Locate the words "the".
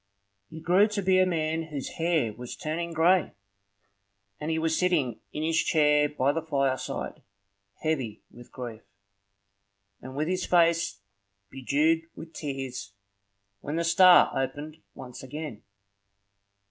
6.31-6.41, 13.75-13.83